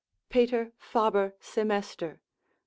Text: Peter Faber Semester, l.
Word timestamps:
Peter 0.29 0.71
Faber 0.79 1.35
Semester, 1.39 2.09
l. 2.13 2.17